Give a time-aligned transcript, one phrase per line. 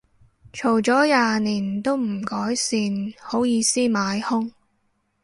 [0.51, 2.73] 嘈咗廿年都唔改善，
[3.19, 4.51] 好意思買兇